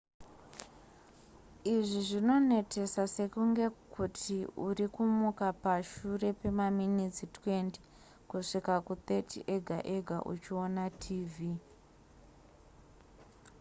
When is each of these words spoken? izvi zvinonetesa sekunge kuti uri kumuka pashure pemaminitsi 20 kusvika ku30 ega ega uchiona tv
izvi 1.73 1.99
zvinonetesa 2.09 3.03
sekunge 3.15 3.65
kuti 3.95 4.37
uri 4.67 4.85
kumuka 4.95 5.47
pashure 5.63 6.29
pemaminitsi 6.41 7.23
20 7.35 7.75
kusvika 8.29 8.73
ku30 8.87 9.29
ega 9.55 9.77
ega 9.95 10.17
uchiona 10.33 10.85
tv 11.01 11.35